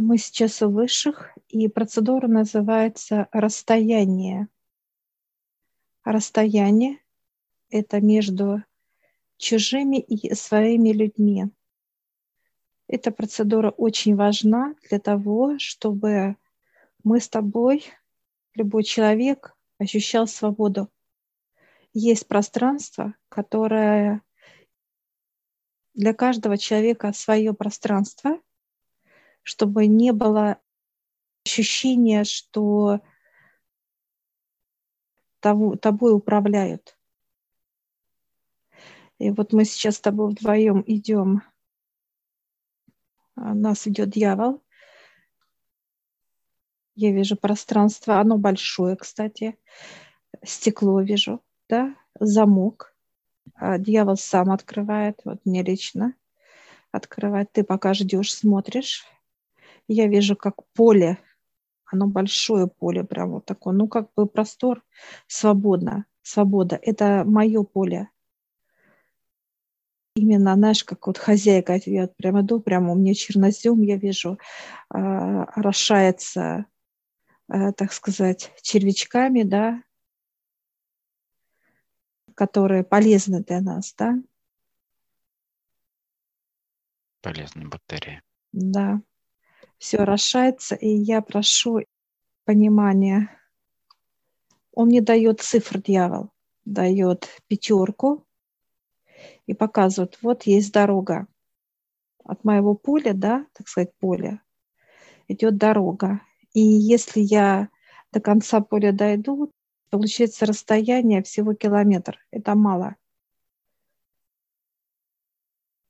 Мы 0.00 0.18
сейчас 0.18 0.60
у 0.60 0.70
высших, 0.70 1.30
и 1.48 1.68
процедура 1.68 2.26
называется 2.26 3.28
расстояние. 3.30 4.48
Расстояние– 6.02 6.98
это 7.70 8.00
между 8.00 8.64
чужими 9.36 10.00
и 10.00 10.34
своими 10.34 10.90
людьми. 10.90 11.46
Эта 12.88 13.12
процедура 13.12 13.70
очень 13.70 14.16
важна 14.16 14.74
для 14.88 14.98
того, 14.98 15.58
чтобы 15.58 16.36
мы 17.04 17.20
с 17.20 17.28
тобой, 17.28 17.84
любой 18.54 18.82
человек, 18.82 19.56
ощущал 19.78 20.26
свободу. 20.26 20.90
Есть 21.92 22.26
пространство, 22.26 23.14
которое 23.28 24.22
для 25.94 26.14
каждого 26.14 26.58
человека 26.58 27.12
свое 27.12 27.54
пространство, 27.54 28.40
чтобы 29.44 29.86
не 29.86 30.12
было 30.12 30.58
ощущения, 31.44 32.24
что 32.24 33.00
того, 35.40 35.76
тобой 35.76 36.14
управляют. 36.14 36.98
И 39.18 39.30
вот 39.30 39.52
мы 39.52 39.64
сейчас 39.64 39.96
с 39.96 40.00
тобой 40.00 40.30
вдвоем 40.30 40.82
идем, 40.86 41.42
а, 43.36 43.54
нас 43.54 43.86
ведет 43.86 44.10
дьявол. 44.10 44.62
Я 46.96 47.12
вижу 47.12 47.36
пространство, 47.36 48.20
оно 48.20 48.38
большое, 48.38 48.96
кстати. 48.96 49.58
Стекло 50.42 51.00
вижу, 51.00 51.42
да, 51.68 51.94
замок. 52.18 52.96
А 53.54 53.78
дьявол 53.78 54.16
сам 54.16 54.50
открывает, 54.50 55.20
вот 55.24 55.44
мне 55.44 55.62
лично 55.62 56.14
открывает. 56.92 57.52
Ты 57.52 57.64
пока 57.64 57.92
ждешь, 57.94 58.34
смотришь. 58.34 59.04
Я 59.88 60.06
вижу, 60.08 60.36
как 60.36 60.56
поле, 60.74 61.18
оно 61.86 62.06
большое 62.06 62.66
поле, 62.68 63.04
прям 63.04 63.32
вот 63.32 63.44
такое, 63.46 63.74
ну 63.74 63.88
как 63.88 64.08
бы 64.16 64.26
простор, 64.26 64.82
свободно, 65.26 66.06
свобода. 66.22 66.78
Это 66.82 67.24
мое 67.26 67.62
поле 67.64 68.08
именно, 70.16 70.54
знаешь, 70.54 70.84
как 70.84 71.06
вот 71.06 71.18
хозяйка, 71.18 71.80
я 71.86 72.08
прямо 72.08 72.42
иду, 72.42 72.60
прямо 72.60 72.92
у 72.92 72.96
меня 72.96 73.14
чернозем, 73.14 73.82
я 73.82 73.96
вижу, 73.96 74.38
э, 74.94 74.96
орошается, 74.98 76.66
э, 77.48 77.72
так 77.72 77.92
сказать, 77.92 78.52
червячками, 78.62 79.42
да, 79.42 79.82
которые 82.34 82.84
полезны 82.84 83.42
для 83.42 83.60
нас, 83.60 83.94
да. 83.98 84.16
Полезные 87.22 87.66
бактерии. 87.66 88.20
Да. 88.52 89.00
Все 89.84 89.98
орошается, 89.98 90.76
и 90.76 90.88
я 90.88 91.20
прошу 91.20 91.82
понимания. 92.46 93.38
Он 94.72 94.86
мне 94.86 95.02
дает 95.02 95.42
цифр, 95.42 95.78
дьявол, 95.78 96.30
дает 96.64 97.28
пятерку, 97.48 98.24
и 99.44 99.52
показывают, 99.52 100.18
вот 100.22 100.44
есть 100.44 100.72
дорога. 100.72 101.26
От 102.24 102.44
моего 102.44 102.74
поля, 102.74 103.12
да, 103.12 103.46
так 103.52 103.68
сказать, 103.68 103.94
поля, 103.98 104.40
идет 105.28 105.58
дорога. 105.58 106.22
И 106.54 106.62
если 106.62 107.20
я 107.20 107.68
до 108.10 108.22
конца 108.22 108.62
поля 108.62 108.90
дойду, 108.90 109.52
получается 109.90 110.46
расстояние 110.46 111.22
всего 111.22 111.52
километр. 111.52 112.18
Это 112.30 112.54
мало. 112.54 112.96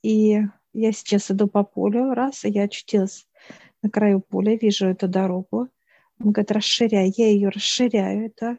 И 0.03 0.41
я 0.73 0.93
сейчас 0.93 1.31
иду 1.31 1.47
по 1.47 1.63
полю, 1.63 2.13
раз, 2.13 2.45
и 2.45 2.51
я 2.51 2.65
очутилась 2.65 3.29
на 3.85 3.91
краю 3.91 4.21
поля, 4.21 4.57
вижу 4.57 4.87
эту 4.87 5.09
дорогу. 5.09 5.69
Он 6.19 6.33
говорит, 6.33 6.51
расширяй. 6.51 7.13
Я 7.17 7.29
ее 7.29 7.51
расширяю, 7.51 8.27
это, 8.27 8.57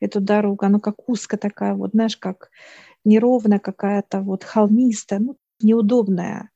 эту 0.00 0.20
дорогу. 0.20 0.64
Она 0.64 0.80
как 0.80 1.08
узкая 1.08 1.38
такая, 1.38 1.74
вот, 1.74 1.92
знаешь, 1.92 2.16
как 2.16 2.50
неровная 3.04 3.60
какая-то, 3.60 4.20
вот 4.20 4.42
холмистая, 4.42 5.20
ну, 5.20 5.36
неудобная. 5.60 6.50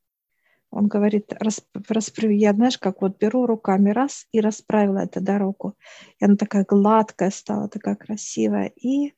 Он 0.70 0.88
говорит, 0.88 1.32
расправ... 1.38 1.84
я, 2.30 2.52
знаешь, 2.52 2.76
как 2.76 3.02
вот 3.02 3.18
беру 3.18 3.46
руками 3.46 3.90
раз 3.90 4.26
и 4.32 4.40
расправила 4.40 4.98
эту 4.98 5.20
дорогу. 5.20 5.76
И 6.18 6.24
она 6.24 6.36
такая 6.36 6.64
гладкая 6.64 7.30
стала, 7.30 7.68
такая 7.68 7.94
красивая. 7.94 8.72
И 8.82 9.14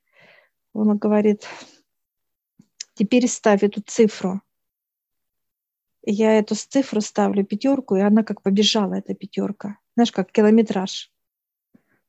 он 0.75 0.99
говорит, 0.99 1.49
теперь 2.95 3.27
ставь 3.29 3.63
эту 3.63 3.81
цифру. 3.81 4.43
Я 6.03 6.39
эту 6.39 6.55
цифру 6.55 7.01
ставлю 7.01 7.45
пятерку, 7.45 7.97
и 7.97 8.01
она 8.01 8.23
как 8.23 8.43
побежала, 8.43 8.95
эта 8.95 9.15
пятерка. 9.15 9.79
Знаешь, 9.95 10.13
как 10.13 10.33
километраж. 10.33 11.13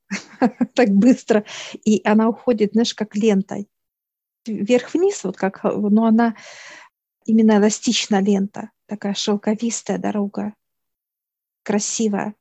так 0.74 0.90
быстро. 0.90 1.44
И 1.84 2.02
она 2.06 2.30
уходит, 2.30 2.72
знаешь, 2.74 2.94
как 2.94 3.16
лентой 3.16 3.68
вверх-вниз, 4.46 5.24
вот 5.24 5.38
как, 5.38 5.64
но 5.64 6.06
она 6.06 6.36
именно 7.26 7.58
эластичная 7.58 8.22
лента, 8.22 8.72
такая 8.88 9.14
шелковистая 9.14 9.98
дорога, 9.98 10.54
красивая. 11.64 12.36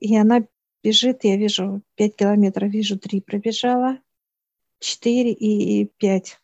И 0.00 0.16
она 0.16 0.46
бежит, 0.82 1.24
я 1.24 1.36
вижу 1.36 1.82
5 1.96 2.16
километров, 2.16 2.70
вижу 2.70 2.98
3 2.98 3.20
пробежала, 3.20 3.98
4 4.78 5.32
и 5.32 5.86
5. 5.86 6.40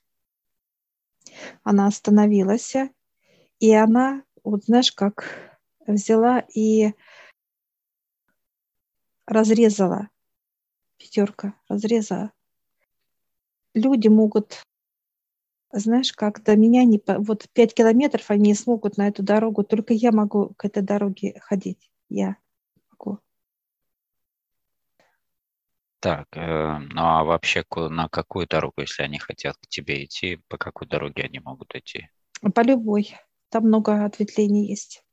Она 1.62 1.86
остановилась, 1.86 2.74
и 3.64 3.72
она, 3.74 4.22
вот 4.42 4.64
знаешь, 4.64 4.92
как 4.92 5.58
взяла 5.86 6.40
и 6.54 6.92
разрезала, 9.26 10.08
пятерка 10.98 11.54
разрезала 11.68 12.32
люди 13.74 14.08
могут, 14.08 14.62
знаешь, 15.72 16.12
как 16.12 16.42
до 16.42 16.56
меня 16.56 16.84
не... 16.84 17.02
Вот 17.06 17.46
пять 17.52 17.74
километров 17.74 18.30
они 18.30 18.50
не 18.50 18.54
смогут 18.54 18.96
на 18.96 19.08
эту 19.08 19.22
дорогу, 19.22 19.64
только 19.64 19.92
я 19.92 20.12
могу 20.12 20.54
к 20.56 20.64
этой 20.64 20.82
дороге 20.82 21.38
ходить. 21.40 21.90
Я 22.08 22.36
могу. 22.90 23.18
Так, 26.00 26.28
э, 26.36 26.78
ну 26.78 27.00
а 27.00 27.24
вообще 27.24 27.64
на 27.74 28.08
какую 28.08 28.46
дорогу, 28.46 28.82
если 28.82 29.02
они 29.02 29.18
хотят 29.18 29.56
к 29.56 29.66
тебе 29.66 30.04
идти, 30.04 30.40
по 30.48 30.58
какой 30.58 30.86
дороге 30.86 31.24
они 31.24 31.40
могут 31.40 31.74
идти? 31.74 32.08
По 32.54 32.60
любой. 32.60 33.14
Там 33.54 33.68
много 33.68 34.04
ответвлений 34.04 34.66
есть. 34.66 35.04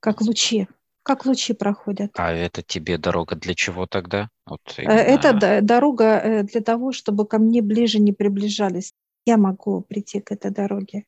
Как 0.00 0.22
лучи 0.22 0.66
как 1.02 1.26
лучи 1.26 1.52
проходят. 1.52 2.12
А 2.16 2.32
это 2.32 2.62
тебе 2.62 2.96
дорога 2.96 3.34
для 3.34 3.54
чего 3.54 3.86
тогда? 3.86 4.30
Вот 4.46 4.60
э, 4.76 4.84
именно... 4.84 4.92
Это 4.94 5.60
дорога 5.60 6.04
э, 6.04 6.42
для 6.44 6.60
того, 6.60 6.92
чтобы 6.92 7.26
ко 7.26 7.38
мне 7.38 7.60
ближе 7.60 7.98
не 7.98 8.12
приближались. 8.12 8.92
Я 9.26 9.36
могу 9.36 9.82
прийти 9.82 10.20
к 10.20 10.30
этой 10.30 10.52
дороге. 10.52 11.04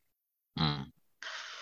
Mm. 0.59 0.87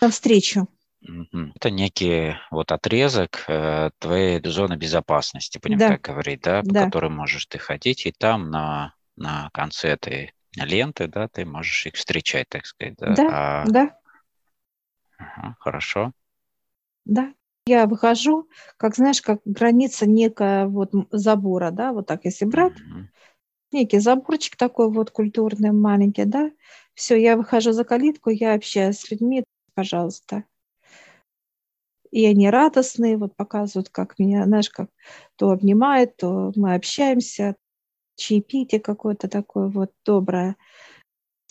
Навстречу. 0.00 0.66
Это 1.02 1.70
некий 1.70 2.36
вот 2.50 2.72
отрезок 2.72 3.44
э, 3.48 3.90
твоей 3.98 4.42
зоны 4.42 4.76
безопасности, 4.76 5.60
будем 5.62 5.76
да. 5.76 5.88
так 5.90 6.00
говорить, 6.00 6.40
да, 6.40 6.62
по 6.62 6.72
да. 6.72 6.84
которой 6.86 7.10
можешь 7.10 7.44
ты 7.44 7.58
ходить, 7.58 8.06
и 8.06 8.12
там 8.12 8.50
на, 8.50 8.94
на 9.14 9.50
конце 9.52 9.90
этой 9.90 10.32
ленты, 10.56 11.06
да, 11.06 11.28
ты 11.28 11.44
можешь 11.44 11.84
их 11.86 11.96
встречать, 11.96 12.48
так 12.48 12.64
сказать, 12.64 12.94
да. 12.96 13.14
Да, 13.14 13.28
а... 13.30 13.64
да. 13.66 13.98
Ага, 15.22 15.56
хорошо. 15.60 16.12
Да. 17.04 17.34
Я 17.66 17.86
выхожу, 17.86 18.48
как 18.76 18.96
знаешь, 18.96 19.22
как 19.22 19.40
граница 19.44 20.04
некая 20.06 20.66
вот 20.66 20.92
забора, 21.12 21.70
да, 21.70 21.92
вот 21.92 22.08
так 22.08 22.24
если 22.24 22.44
брать, 22.44 22.72
mm-hmm. 22.72 23.04
некий 23.70 24.00
заборчик 24.00 24.56
такой 24.56 24.90
вот 24.90 25.12
культурный, 25.12 25.70
маленький, 25.70 26.24
да, 26.24 26.50
все, 26.94 27.14
я 27.14 27.36
выхожу 27.36 27.70
за 27.70 27.84
калитку, 27.84 28.30
я 28.30 28.54
общаюсь 28.54 28.98
с 28.98 29.10
людьми, 29.12 29.44
пожалуйста. 29.74 30.42
И 32.10 32.26
они 32.26 32.50
радостные, 32.50 33.16
вот 33.16 33.36
показывают, 33.36 33.90
как 33.90 34.18
меня, 34.18 34.44
знаешь, 34.44 34.68
как 34.68 34.90
то 35.36 35.50
обнимает, 35.50 36.16
то 36.16 36.52
мы 36.56 36.74
общаемся, 36.74 37.54
чаепитие 38.16 38.80
какое-то 38.80 39.28
такое 39.28 39.68
вот 39.68 39.92
доброе 40.04 40.56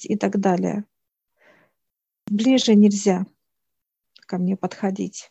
и 0.01 0.18
так 0.18 0.40
далее. 0.40 0.84
Ближе 2.28 2.75
нельзя 2.75 3.25
ко 4.31 4.38
мне 4.38 4.56
подходить. 4.56 5.30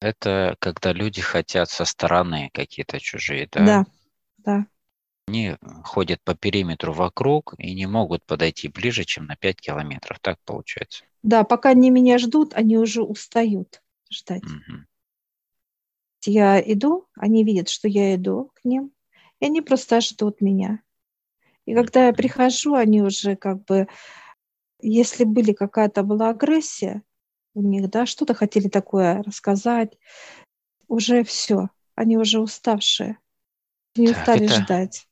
Это 0.00 0.54
когда 0.58 0.92
люди 0.92 1.22
хотят 1.22 1.70
со 1.70 1.86
стороны 1.86 2.50
какие-то 2.52 3.00
чужие, 3.00 3.48
да? 3.50 3.64
Да, 3.64 3.86
да. 4.36 4.66
Они 5.28 5.56
ходят 5.82 6.22
по 6.22 6.34
периметру 6.34 6.92
вокруг 6.92 7.54
и 7.56 7.74
не 7.74 7.86
могут 7.86 8.22
подойти 8.26 8.68
ближе, 8.68 9.04
чем 9.04 9.24
на 9.24 9.36
5 9.36 9.60
километров. 9.62 10.18
Так 10.20 10.38
получается? 10.44 11.04
Да, 11.22 11.42
пока 11.42 11.70
они 11.70 11.88
меня 11.88 12.18
ждут, 12.18 12.52
они 12.52 12.76
уже 12.76 13.02
устают 13.02 13.82
ждать. 14.10 14.44
Угу. 14.44 14.84
Я 16.26 16.60
иду, 16.60 17.08
они 17.14 17.44
видят, 17.44 17.70
что 17.70 17.88
я 17.88 18.14
иду 18.14 18.52
к 18.54 18.64
ним, 18.66 18.92
и 19.40 19.46
они 19.46 19.62
просто 19.62 20.02
ждут 20.02 20.42
меня. 20.42 20.82
И 21.64 21.74
когда 21.74 22.08
я 22.08 22.12
прихожу, 22.12 22.74
они 22.74 23.02
уже 23.02 23.36
как 23.36 23.64
бы, 23.64 23.88
если 24.80 25.24
были 25.24 25.52
какая-то 25.52 26.02
была 26.02 26.30
агрессия, 26.30 27.02
у 27.54 27.62
них, 27.62 27.90
да, 27.90 28.06
что-то 28.06 28.34
хотели 28.34 28.68
такое 28.68 29.22
рассказать. 29.22 29.98
Уже 30.86 31.24
все, 31.24 31.70
они 31.94 32.16
уже 32.16 32.40
уставшие, 32.40 33.18
не 33.96 34.08
так, 34.08 34.18
устали 34.18 34.46
это, 34.46 34.54
ждать. 34.54 35.08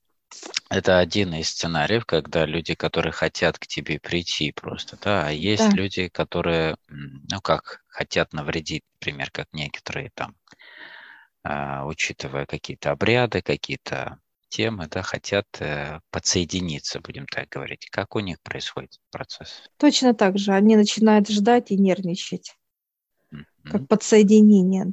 Это 0.71 0.99
один 0.99 1.35
из 1.35 1.51
сценариев, 1.51 2.07
когда 2.07 2.47
люди, 2.47 2.75
которые 2.75 3.13
хотят 3.13 3.59
к 3.59 3.67
тебе 3.67 3.99
прийти 3.99 4.53
просто, 4.53 4.97
да, 5.01 5.27
а 5.27 5.31
есть 5.31 5.71
да. 5.71 5.77
люди, 5.77 6.09
которые, 6.09 6.77
ну 6.89 7.41
как, 7.41 7.85
хотят 7.89 8.33
навредить, 8.33 8.85
например, 8.95 9.31
как 9.31 9.49
некоторые 9.53 10.11
там, 10.15 10.37
э, 11.45 11.83
учитывая 11.85 12.47
какие-то 12.47 12.91
обряды, 12.91 13.43
какие-то 13.43 14.19
темы, 14.56 14.88
да, 14.91 15.03
хотят 15.03 15.47
э, 15.61 16.00
подсоединиться, 16.11 17.00
будем 17.00 17.26
так 17.26 17.49
говорить. 17.50 17.91
Как 17.91 18.17
у 18.17 18.20
них 18.20 18.41
происходит 18.41 18.99
процесс? 19.11 19.69
Точно 19.76 20.14
так 20.14 20.38
же. 20.38 20.53
Они 20.53 20.76
начинают 20.76 21.29
ждать 21.29 21.70
и 21.70 21.76
нервничать, 21.76 22.56
mm-hmm. 23.35 23.70
как 23.70 23.87
подсоединение. 23.87 24.93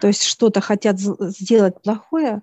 То 0.00 0.06
есть 0.06 0.22
что-то 0.22 0.60
хотят 0.60 1.00
сделать 1.00 1.82
плохое, 1.82 2.42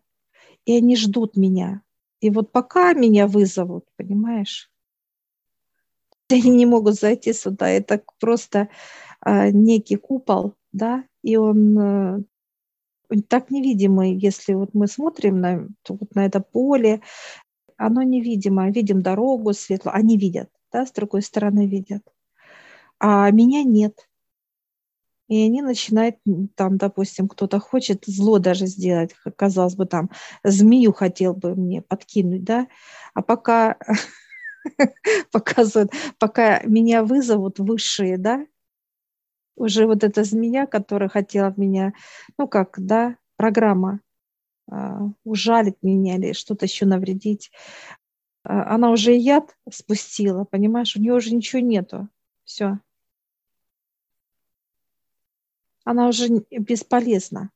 и 0.65 0.75
они 0.77 0.97
ждут 0.97 1.37
меня. 1.37 1.81
И 2.19 2.29
вот 2.29 2.51
пока 2.51 2.93
меня 2.93 3.25
вызовут, 3.25 3.85
понимаешь, 3.95 4.69
они 6.29 6.49
не 6.49 6.65
могут 6.65 6.95
зайти 6.95 7.31
сюда. 7.31 7.69
Это 7.69 8.03
просто 8.19 8.67
э, 9.25 9.51
некий 9.51 9.95
купол, 9.95 10.55
да, 10.73 11.05
и 11.21 11.37
он 11.37 11.79
э, 11.79 12.23
так 13.21 13.51
невидимый, 13.51 14.15
если 14.15 14.53
вот 14.53 14.73
мы 14.73 14.87
смотрим 14.87 15.39
на, 15.39 15.67
вот 15.87 16.15
на 16.15 16.25
это 16.25 16.39
поле, 16.39 17.01
оно 17.77 18.03
невидимо, 18.03 18.69
видим 18.69 19.01
дорогу 19.01 19.53
светлую, 19.53 19.95
они 19.95 20.17
видят, 20.17 20.49
да, 20.71 20.85
с 20.85 20.91
другой 20.91 21.21
стороны 21.21 21.67
видят, 21.67 22.03
а 22.99 23.29
меня 23.31 23.63
нет. 23.63 24.07
И 25.29 25.45
они 25.45 25.61
начинают, 25.61 26.17
там, 26.55 26.77
допустим, 26.77 27.27
кто-то 27.27 27.59
хочет 27.59 28.03
зло 28.05 28.39
даже 28.39 28.67
сделать, 28.67 29.15
казалось 29.35 29.75
бы, 29.75 29.85
там, 29.85 30.09
змею 30.43 30.93
хотел 30.93 31.33
бы 31.33 31.55
мне 31.55 31.81
подкинуть, 31.81 32.43
да, 32.43 32.67
а 33.13 33.21
пока 33.21 33.77
показывают, 35.31 35.91
пока 36.19 36.61
меня 36.63 37.03
вызовут 37.03 37.59
высшие, 37.59 38.17
да, 38.17 38.45
уже 39.55 39.85
вот 39.85 40.03
эта 40.03 40.23
змея, 40.23 40.65
которая 40.65 41.09
хотела 41.09 41.53
меня, 41.57 41.93
ну 42.37 42.47
как, 42.47 42.75
да, 42.77 43.17
программа 43.37 43.99
а, 44.69 45.01
ужалить 45.23 45.81
меня 45.81 46.15
или 46.15 46.33
что-то 46.33 46.65
еще 46.65 46.85
навредить, 46.85 47.51
а, 48.43 48.75
она 48.75 48.91
уже 48.91 49.13
яд 49.13 49.55
спустила, 49.71 50.43
понимаешь, 50.43 50.95
у 50.95 50.99
нее 50.99 51.13
уже 51.13 51.33
ничего 51.33 51.61
нету, 51.61 52.09
все. 52.43 52.79
Она 55.85 56.07
уже 56.07 56.27
бесполезна. 56.49 57.51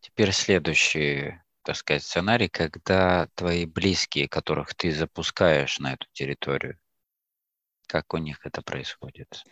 Теперь 0.00 0.32
следующий, 0.32 1.40
так 1.62 1.76
сказать, 1.76 2.02
сценарий, 2.02 2.48
когда 2.48 3.28
твои 3.34 3.66
близкие, 3.66 4.28
которых 4.28 4.74
ты 4.74 4.90
запускаешь 4.90 5.78
на 5.78 5.92
эту 5.92 6.06
территорию, 6.12 6.78
как 7.90 8.14
у 8.14 8.18
них 8.18 8.38
это 8.44 8.62
происходит? 8.62 9.42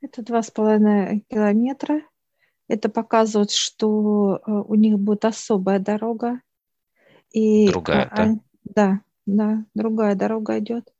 Это 0.00 0.22
два 0.22 0.42
с 0.42 0.52
половиной 0.52 1.26
километра. 1.28 2.02
Это 2.68 2.88
показывает, 2.88 3.50
что 3.50 4.36
э, 4.36 4.50
у 4.50 4.74
них 4.76 4.98
будет 4.98 5.24
особая 5.24 5.80
дорога. 5.80 6.40
И, 7.32 7.66
другая, 7.66 8.08
а, 8.12 8.16
да? 8.16 8.34
Да, 8.64 9.00
да, 9.26 9.64
другая 9.74 10.14
дорога 10.14 10.60
идет. 10.60 10.94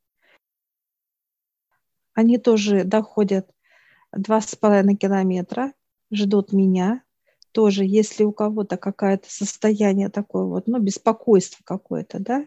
Они 2.13 2.37
тоже 2.37 2.83
доходят 2.83 3.49
два 4.11 4.41
с 4.41 4.55
половиной 4.55 4.97
километра, 4.97 5.73
ждут 6.11 6.51
меня. 6.51 7.03
Тоже, 7.53 7.85
если 7.85 8.25
у 8.25 8.33
кого-то 8.33 8.75
какое-то 8.75 9.31
состояние 9.31 10.09
такое 10.09 10.43
вот, 10.43 10.67
ну, 10.67 10.79
беспокойство 10.79 11.63
какое-то, 11.63 12.19
да, 12.19 12.45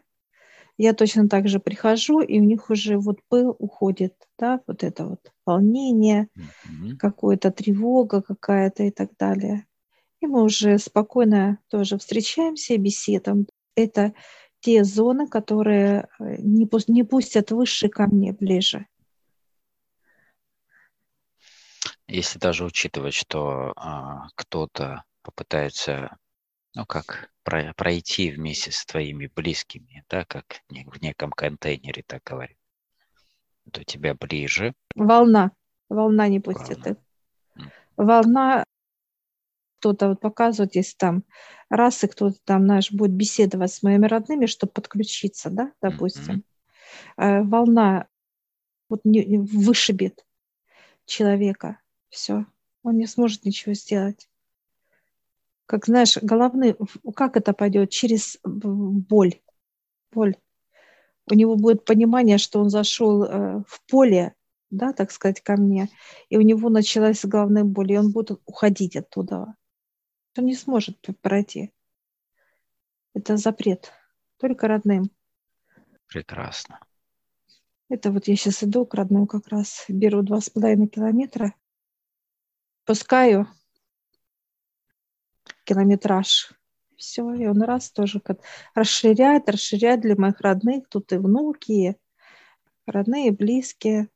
я 0.79 0.95
точно 0.95 1.29
так 1.29 1.49
же 1.49 1.61
прихожу, 1.61 2.21
и 2.21 2.41
у 2.41 2.45
них 2.45 2.71
уже 2.71 2.99
вот 2.99 3.21
пыл 3.29 3.55
уходит, 3.59 4.15
да, 4.39 4.61
вот 4.67 4.83
это 4.83 5.07
вот 5.07 5.33
волнение, 5.47 6.29
mm-hmm. 6.37 6.97
какая-то 6.97 7.51
тревога 7.51 8.23
какая-то 8.23 8.85
и 8.85 8.91
так 8.91 9.11
далее. 9.19 9.67
И 10.21 10.27
мы 10.27 10.43
уже 10.43 10.79
спокойно 10.79 11.59
тоже 11.69 11.99
встречаемся 11.99 12.75
и 12.75 12.79
беседуем. 12.79 13.47
Это 13.75 14.15
те 14.61 14.85
зоны, 14.85 15.27
которые 15.27 16.09
э, 16.21 16.37
не, 16.39 16.69
не 16.87 17.03
пустят 17.03 17.51
выше 17.51 17.89
ко 17.89 18.07
мне 18.07 18.33
ближе. 18.33 18.87
Если 22.07 22.39
даже 22.39 22.65
учитывать, 22.65 23.15
что 23.15 23.73
а, 23.75 24.29
кто-то 24.35 25.05
попытается 25.23 26.17
ну 26.75 26.87
как, 26.87 27.31
про, 27.43 27.75
пройти 27.75 28.31
вместе 28.31 28.71
с 28.73 28.85
твоими 28.85 29.27
близкими, 29.35 30.05
да, 30.09 30.25
как 30.25 30.63
в 30.69 31.03
неком 31.03 31.31
контейнере, 31.31 32.03
так 32.07 32.23
говорим. 32.25 32.57
То 33.71 33.85
тебя 33.85 34.15
ближе. 34.15 34.75
Волна. 34.95 35.53
Волна 35.89 36.29
не 36.29 36.41
пустит 36.41 36.79
Волна. 36.79 36.97
Волна 37.97 38.65
кто-то 39.79 40.11
вот 40.11 40.21
показывает, 40.21 40.75
если 40.77 40.97
там 40.97 41.25
раз 41.69 42.03
и 42.05 42.09
кто-то 42.09 42.39
там, 42.45 42.65
знаешь, 42.65 42.91
будет 42.91 43.13
беседовать 43.13 43.73
с 43.73 43.83
моими 43.83 44.07
родными, 44.07 44.47
чтобы 44.47 44.73
подключиться, 44.73 45.51
да, 45.51 45.73
допустим. 45.83 46.45
Mm-hmm. 47.17 47.43
Волна 47.45 48.07
вот 48.89 49.01
не 49.05 49.39
вышибет 49.39 50.25
человека. 51.05 51.81
Все. 52.09 52.47
Он 52.83 52.97
не 52.97 53.07
сможет 53.07 53.45
ничего 53.45 53.75
сделать 53.75 54.29
как 55.67 55.87
знаешь, 55.87 56.19
головный, 56.21 56.77
как 57.15 57.37
это 57.37 57.53
пойдет? 57.53 57.91
Через 57.91 58.39
боль. 58.45 59.41
Боль. 60.13 60.37
У 61.31 61.35
него 61.35 61.57
будет 61.57 61.85
понимание, 61.85 62.39
что 62.39 62.61
он 62.61 62.69
зашел 62.69 63.25
э, 63.25 63.63
в 63.67 63.81
поле, 63.89 64.35
да, 64.71 64.93
так 64.93 65.13
сказать, 65.13 65.41
ко 65.41 65.57
мне, 65.57 65.89
и 66.29 66.37
у 66.37 66.41
него 66.41 66.69
началась 66.69 67.25
головная 67.25 67.65
боль, 67.65 67.93
и 67.93 67.99
он 67.99 68.11
будет 68.11 68.41
уходить 68.45 68.97
оттуда. 68.97 69.55
Он 70.37 70.47
не 70.47 70.55
сможет 70.55 70.99
пройти. 71.21 71.73
Это 73.15 73.37
запрет. 73.37 73.93
Только 74.39 74.67
родным. 74.67 75.11
Прекрасно. 76.09 76.81
Это 77.89 78.11
вот 78.11 78.27
я 78.27 78.37
сейчас 78.37 78.65
иду 78.65 78.87
к 78.87 78.95
родным 78.95 79.27
как 79.27 79.49
раз, 79.49 79.85
беру 79.89 80.23
два 80.23 80.41
с 80.41 80.49
половиной 80.49 80.89
километра, 80.89 81.55
пускаю, 82.85 83.47
километраж. 85.65 86.53
Все, 86.97 87.33
и 87.35 87.47
он 87.47 87.63
раз 87.63 87.91
тоже 87.91 88.21
как 88.21 88.41
расширяет, 88.75 89.49
расширяет 89.49 90.03
для 90.03 90.15
моих 90.17 90.41
родных. 90.41 90.89
Тут 90.89 91.13
и 91.13 91.17
внуки, 91.17 91.73
и 91.73 91.97
родные, 92.87 93.33
близкие, 93.33 94.09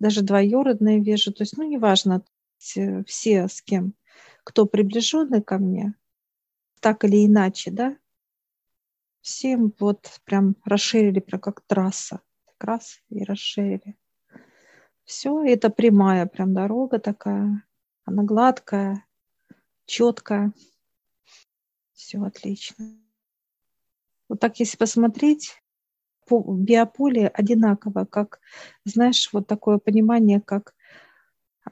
даже 0.00 0.22
двоюродные 0.22 1.00
вижу. 1.00 1.32
То 1.32 1.42
есть, 1.42 1.56
ну, 1.56 1.62
неважно, 1.62 2.24
все 2.58 3.48
с 3.48 3.62
кем, 3.62 3.94
кто 4.44 4.66
приближенный 4.66 5.42
ко 5.42 5.58
мне, 5.58 5.94
так 6.80 7.04
или 7.04 7.24
иначе, 7.24 7.70
да, 7.70 7.96
всем 9.20 9.72
вот 9.78 10.20
прям 10.24 10.56
расширили, 10.64 11.20
прям 11.20 11.40
как 11.40 11.60
трасса. 11.60 12.20
Так 12.46 12.64
раз 12.64 13.00
и 13.08 13.22
расширили. 13.22 13.96
Все, 15.04 15.44
это 15.44 15.70
прямая 15.70 16.26
прям 16.26 16.54
дорога 16.54 16.98
такая, 16.98 17.64
она 18.04 18.22
гладкая, 18.24 19.04
четко. 19.92 20.52
Все 21.92 22.22
отлично. 22.22 22.96
Вот 24.28 24.40
так, 24.40 24.58
если 24.58 24.78
посмотреть, 24.78 25.62
по 26.26 26.40
биополе 26.40 27.28
одинаково, 27.28 28.06
как, 28.06 28.40
знаешь, 28.86 29.28
вот 29.32 29.46
такое 29.46 29.76
понимание, 29.76 30.40
как, 30.40 30.74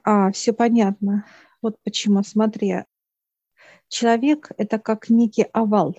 а, 0.03 0.31
все 0.31 0.53
понятно. 0.53 1.25
Вот 1.63 1.79
почему, 1.83 2.21
смотри, 2.21 2.83
человек– 3.87 4.51
это 4.57 4.77
как 4.77 5.09
некий 5.09 5.47
овал. 5.51 5.97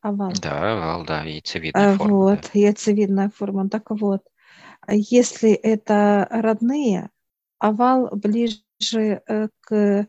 Овал. 0.00 0.32
Да, 0.42 0.72
овал, 0.72 1.04
да, 1.04 1.22
яйцевидная 1.22 1.94
а, 1.94 1.96
форма. 1.96 2.16
Вот, 2.16 2.40
да. 2.40 2.58
яйцевидная 2.58 3.30
форма. 3.30 3.68
Так 3.68 3.90
вот, 3.90 4.26
если 4.88 5.52
это 5.52 6.26
родные, 6.28 7.10
овал 7.58 8.08
ближе 8.16 9.22
э, 9.26 9.48
к 9.60 10.08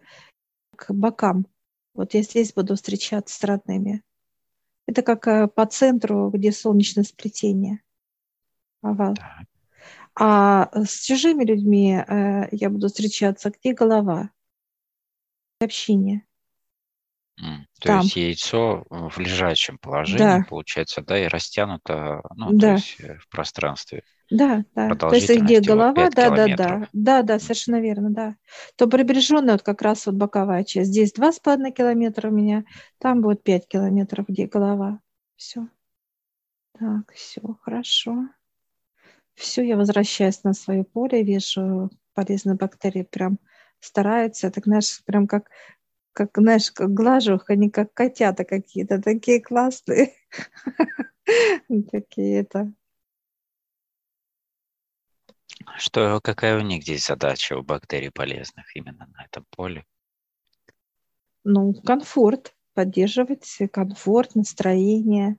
к 0.80 0.94
бокам. 0.94 1.46
Вот 1.94 2.14
я 2.14 2.24
здесь 2.24 2.54
буду 2.54 2.76
встречаться 2.76 3.38
с 3.38 3.44
родными. 3.44 4.04
Это 4.88 5.02
как 5.02 5.28
э, 5.28 5.48
по 5.48 5.66
центру, 5.66 6.30
где 6.30 6.52
солнечное 6.52 7.04
сплетение. 7.04 7.82
Овал. 8.82 9.16
Так. 9.16 9.48
А 10.16 10.70
с 10.86 11.02
чужими 11.02 11.44
людьми 11.44 11.96
э, 11.96 12.48
я 12.52 12.70
буду 12.70 12.88
встречаться, 12.88 13.52
где 13.52 13.74
голова? 13.74 14.32
Общение. 15.60 16.26
То 17.40 17.88
Там. 17.88 18.02
есть 18.02 18.16
яйцо 18.18 18.84
в 18.90 19.18
лежачем 19.18 19.78
положении, 19.78 20.42
да. 20.42 20.46
получается, 20.48 21.02
да, 21.02 21.18
и 21.18 21.28
растянуто 21.28 22.22
ну, 22.36 22.52
да. 22.52 22.68
то 22.68 22.74
есть 22.74 23.00
э, 23.00 23.18
в 23.18 23.30
пространстве. 23.30 24.04
Да, 24.30 24.66
да. 24.76 24.94
То 24.96 25.16
есть 25.16 25.30
где 25.30 25.62
голова, 25.62 26.10
да, 26.10 26.30
да, 26.30 26.56
да, 26.56 26.88
да, 26.92 27.22
да, 27.24 27.40
совершенно 27.40 27.80
верно, 27.80 28.10
да. 28.12 28.36
То 28.76 28.88
прибреженная 28.88 29.54
вот 29.54 29.64
как 29.64 29.82
раз 29.82 30.06
вот 30.06 30.16
боковая 30.16 30.64
часть. 30.66 30.90
Здесь 30.90 31.14
два 31.14 31.32
с 31.32 31.40
половиной 31.40 31.72
километра 31.72 32.30
у 32.30 32.34
меня, 32.34 32.66
там 33.00 33.22
будет 33.22 33.42
пять 33.42 33.68
километров, 33.68 34.26
где 34.28 34.46
голова. 34.46 35.00
Все. 35.36 35.68
Так, 36.78 37.12
все, 37.14 37.42
хорошо. 37.62 38.28
Все, 39.36 39.64
я 39.64 39.78
возвращаюсь 39.78 40.44
на 40.44 40.54
свое 40.54 40.84
поле, 40.84 41.24
вижу 41.24 41.90
полезные 42.14 42.56
бактерии 42.56 43.04
прям 43.04 43.40
стараются, 43.80 44.52
так 44.52 44.66
знаешь, 44.66 45.02
прям 45.06 45.26
как 45.26 45.50
как, 46.14 46.32
знаешь, 46.36 46.72
как 46.72 46.94
глажу 46.94 47.40
они 47.48 47.70
как 47.70 47.94
котята 47.94 48.44
какие-то, 48.44 49.02
такие 49.02 49.42
классные. 49.42 50.14
Такие 51.92 52.40
это. 52.40 52.74
Что, 55.78 56.20
какая 56.22 56.58
у 56.58 56.62
них 56.62 56.84
здесь 56.84 57.06
задача 57.06 57.58
у 57.58 57.64
бактерий 57.64 58.12
полезных 58.12 58.76
именно 58.76 59.08
на 59.08 59.26
этом 59.26 59.46
поле? 59.50 59.86
Ну, 61.44 61.74
комфорт, 61.74 62.56
поддерживать 62.74 63.58
комфорт, 63.72 64.36
настроение. 64.36 65.38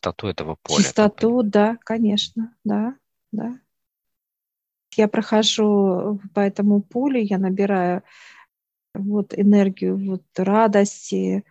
Чистоту 0.00 0.28
этого 0.28 0.56
поля. 0.62 0.82
Чистоту, 0.82 1.42
да, 1.42 1.76
конечно, 1.84 2.56
да, 2.64 2.96
да. 3.32 3.60
Я 4.96 5.08
прохожу 5.08 6.20
по 6.34 6.40
этому 6.40 6.82
полю, 6.82 7.20
я 7.20 7.38
набираю 7.38 8.02
вот 8.94 9.38
энергию 9.38 9.96
вот 9.96 10.22
радости, 10.36 11.44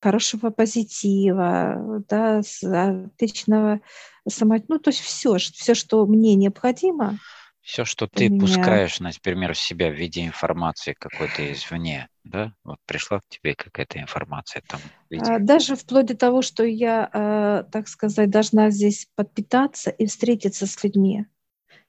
хорошего 0.00 0.50
позитива, 0.50 2.02
да, 2.08 2.40
отличного 2.62 3.80
само... 4.28 4.56
ну, 4.68 4.78
то 4.78 4.90
есть 4.90 5.00
все, 5.00 5.36
все, 5.36 5.74
что 5.74 6.06
мне 6.06 6.34
необходимо. 6.34 7.18
Все, 7.60 7.84
что 7.84 8.06
ты 8.06 8.28
меня... 8.28 8.40
пускаешь, 8.40 9.00
например, 9.00 9.52
в 9.52 9.58
себя 9.58 9.90
в 9.90 9.94
виде 9.94 10.24
информации 10.26 10.94
какой-то 10.98 11.52
извне, 11.52 12.08
да, 12.24 12.54
вот 12.64 12.78
пришла 12.86 13.20
к 13.20 13.28
тебе 13.28 13.54
какая-то 13.54 14.00
информация 14.00 14.62
там. 14.66 14.80
Виде... 15.10 15.24
А, 15.30 15.38
даже 15.38 15.76
вплоть 15.76 16.06
до 16.06 16.16
того, 16.16 16.40
что 16.40 16.64
я, 16.64 17.08
а, 17.12 17.64
так 17.64 17.86
сказать, 17.88 18.30
должна 18.30 18.70
здесь 18.70 19.06
подпитаться 19.14 19.90
и 19.90 20.06
встретиться 20.06 20.66
с 20.66 20.82
людьми, 20.82 21.26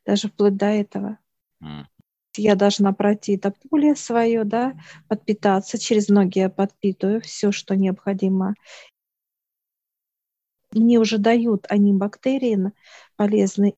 даже 0.05 0.27
вплоть 0.27 0.58
до 0.58 0.67
этого. 0.67 1.17
Mm 1.63 1.86
я 2.38 2.55
должна 2.55 2.93
пройти 2.93 3.36
это 3.36 3.53
поле 3.70 3.96
свое, 3.96 4.43
да, 4.43 4.74
подпитаться, 5.08 5.77
через 5.77 6.08
ноги 6.08 6.39
я 6.39 6.50
подпитываю 6.50 7.22
все, 7.22 7.51
что 7.51 7.75
необходимо. 7.75 8.55
Мне 10.72 11.00
уже 11.00 11.17
дают 11.17 11.65
они 11.70 11.93
бактерии 11.93 12.72
полезные, 13.17 13.75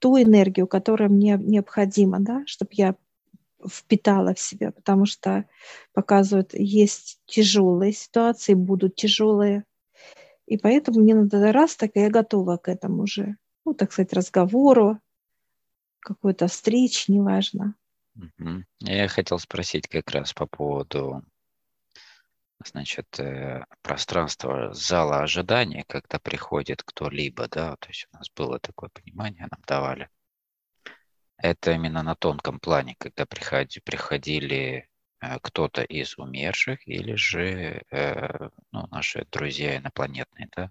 ту 0.00 0.20
энергию, 0.20 0.66
которая 0.66 1.08
мне 1.08 1.38
необходима, 1.40 2.18
да, 2.18 2.42
чтобы 2.46 2.72
я 2.74 2.96
впитала 3.64 4.34
в 4.34 4.40
себя, 4.40 4.72
потому 4.72 5.06
что 5.06 5.44
показывают, 5.92 6.52
есть 6.54 7.20
тяжелые 7.26 7.92
ситуации, 7.92 8.54
будут 8.54 8.96
тяжелые. 8.96 9.64
И 10.46 10.58
поэтому 10.58 11.00
мне 11.00 11.14
надо 11.14 11.52
раз, 11.52 11.76
так 11.76 11.92
я 11.94 12.10
готова 12.10 12.56
к 12.56 12.68
этому 12.68 13.04
уже, 13.04 13.36
ну, 13.64 13.74
так 13.74 13.92
сказать, 13.92 14.12
разговору, 14.12 15.00
какой-то 16.00 16.48
встречи, 16.48 17.10
неважно. 17.10 17.74
Я 18.80 19.08
хотел 19.08 19.38
спросить 19.38 19.88
как 19.88 20.10
раз 20.10 20.32
по 20.32 20.46
поводу 20.46 21.24
значит, 22.66 23.18
э, 23.18 23.64
пространства 23.82 24.72
зала 24.72 25.22
ожидания, 25.22 25.84
когда 25.86 26.18
приходит 26.18 26.82
кто-либо, 26.82 27.48
да, 27.48 27.76
то 27.76 27.88
есть 27.88 28.06
у 28.12 28.16
нас 28.16 28.30
было 28.30 28.58
такое 28.58 28.90
понимание, 28.90 29.48
нам 29.50 29.60
давали. 29.66 30.08
Это 31.36 31.72
именно 31.72 32.02
на 32.02 32.14
тонком 32.14 32.60
плане, 32.60 32.94
когда 32.98 33.26
приходи, 33.26 33.80
приходили 33.80 34.88
э, 35.20 35.38
кто-то 35.40 35.82
из 35.82 36.16
умерших 36.18 36.86
или 36.86 37.14
же 37.14 37.82
э, 37.90 38.48
ну, 38.70 38.86
наши 38.90 39.26
друзья 39.30 39.76
инопланетные, 39.78 40.48
да? 40.54 40.70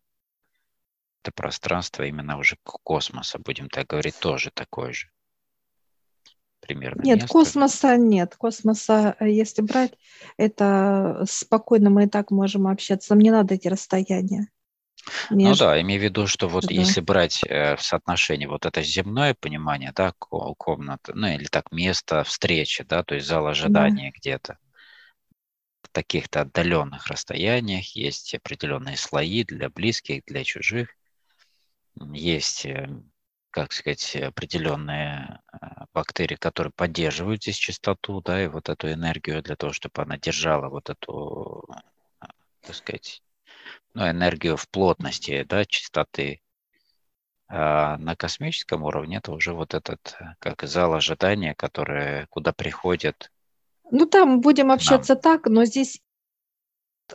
Это 1.21 1.31
пространство 1.31 2.03
именно 2.03 2.37
уже 2.37 2.57
космоса, 2.63 3.39
будем 3.39 3.69
так 3.69 3.87
говорить, 3.87 4.17
тоже 4.19 4.51
такое 4.53 4.93
же 4.93 5.07
примерно? 6.61 7.01
Нет, 7.01 7.17
место? 7.17 7.27
космоса 7.27 7.97
нет. 7.97 8.35
Космоса, 8.35 9.15
э, 9.19 9.29
если 9.29 9.61
брать, 9.61 9.93
это 10.37 11.25
спокойно 11.27 11.89
мы 11.89 12.05
и 12.05 12.07
так 12.07 12.31
можем 12.31 12.67
общаться. 12.67 13.13
Нам 13.13 13.19
не 13.19 13.31
надо 13.31 13.55
эти 13.55 13.67
расстояния. 13.67 14.47
Ну 15.31 15.37
между... 15.37 15.65
Ну 15.65 15.69
да, 15.69 15.81
имею 15.81 15.99
в 15.99 16.03
виду, 16.03 16.27
что 16.27 16.47
вот 16.47 16.67
да. 16.67 16.73
если 16.73 17.01
брать 17.01 17.43
э, 17.43 17.75
в 17.75 17.81
соотношении 17.81 18.45
вот 18.45 18.65
это 18.65 18.83
земное 18.83 19.35
понимание, 19.39 19.91
да, 19.95 20.13
комната, 20.17 21.13
ну 21.15 21.27
или 21.27 21.45
так 21.45 21.71
место 21.71 22.23
встречи, 22.23 22.83
да, 22.83 23.03
то 23.03 23.15
есть 23.15 23.27
зал 23.27 23.47
ожидания 23.47 24.11
да. 24.11 24.17
где-то, 24.19 24.57
в 25.81 25.89
таких-то 25.89 26.41
отдаленных 26.41 27.07
расстояниях 27.07 27.95
есть 27.95 28.35
определенные 28.35 28.95
слои 28.95 29.43
для 29.43 29.69
близких, 29.69 30.23
для 30.25 30.43
чужих, 30.43 30.95
есть 32.00 32.65
э, 32.65 32.88
как 33.51 33.74
сказать, 33.74 34.15
определенные 34.15 35.41
а, 35.51 35.86
бактерии, 35.93 36.36
которые 36.36 36.71
поддерживают 36.74 37.43
здесь 37.43 37.57
чистоту, 37.57 38.21
да, 38.21 38.43
и 38.43 38.48
вот 38.48 38.69
эту 38.69 38.91
энергию 38.91 39.43
для 39.43 39.55
того, 39.55 39.74
чтобы 39.74 40.01
она 40.01 40.17
держала 40.17 40.69
вот 40.69 40.89
эту, 40.89 41.67
а, 42.19 42.29
так 42.62 42.75
сказать, 42.75 43.21
ну, 43.93 44.10
энергию 44.10 44.55
в 44.55 44.69
плотности, 44.69 45.43
да, 45.43 45.65
чистоты. 45.65 46.41
А 47.50 47.98
на 47.98 48.15
космическом 48.15 48.83
уровне 48.83 49.17
это 49.17 49.33
уже 49.33 49.53
вот 49.53 49.74
этот, 49.74 50.15
как 50.39 50.63
зал 50.63 50.93
ожидания, 50.93 51.53
который, 51.53 52.25
куда 52.27 52.53
приходят. 52.53 53.29
Ну, 53.91 54.05
там 54.05 54.39
будем 54.39 54.71
общаться 54.71 55.15
нам. 55.15 55.21
так, 55.21 55.48
но 55.48 55.65
здесь 55.65 56.00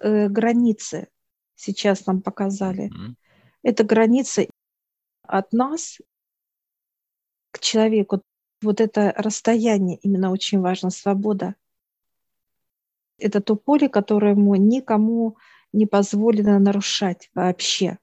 э, 0.03 0.29
границы 0.29 1.09
сейчас 1.55 2.05
нам 2.05 2.21
показали. 2.21 2.91
Mm-hmm. 2.91 3.15
Это 3.63 3.85
границы 3.85 4.51
от 5.29 5.53
нас 5.53 5.99
к 7.51 7.61
человеку. 7.61 8.23
Вот 8.63 8.81
это 8.81 9.13
расстояние 9.17 9.99
именно 9.99 10.31
очень 10.31 10.61
важно, 10.61 10.91
свобода. 10.91 11.55
Это 13.19 13.41
то 13.41 13.57
поле, 13.57 13.89
которое 13.89 14.33
ему 14.33 14.55
никому 14.57 15.37
не 15.73 15.87
позволено 15.87 16.59
нарушать 16.59 17.31
вообще. 17.35 17.99